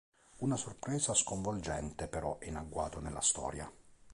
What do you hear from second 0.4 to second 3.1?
sorpresa sconvolgente però è in agguato